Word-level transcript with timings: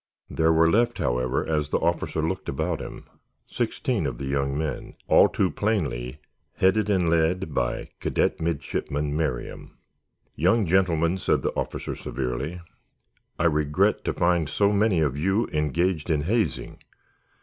There 0.31 0.51
were 0.51 0.67
left, 0.67 0.97
however, 0.97 1.45
as 1.47 1.69
the 1.69 1.77
officer 1.77 2.27
looked 2.27 2.49
about 2.49 2.81
him, 2.81 3.05
sixteen 3.45 4.07
of 4.07 4.17
the 4.17 4.25
young 4.25 4.57
men, 4.57 4.95
all 5.07 5.29
too 5.29 5.51
plainly 5.51 6.17
headed 6.55 6.89
and 6.89 7.07
led 7.07 7.53
by 7.53 7.89
Cadet 7.99 8.39
Midshipman 8.41 9.15
Merriam. 9.15 9.77
"Young 10.35 10.65
gentlemen," 10.65 11.19
said 11.19 11.43
the 11.43 11.53
officer, 11.53 11.95
severely, 11.95 12.61
"I 13.37 13.43
regret 13.43 14.03
to 14.05 14.13
find 14.13 14.49
so 14.49 14.71
many 14.71 15.01
of 15.01 15.15
you 15.19 15.45
engaged 15.53 16.09
in 16.09 16.21
hazing. 16.21 16.79